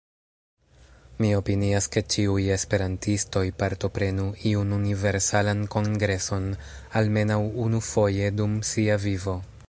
[1.23, 6.47] Mi opinias ke ĉiuj esperantistoj partoprenu iun Universalan Kongreson
[7.03, 9.37] almenaŭ unufoje dum sia vivo.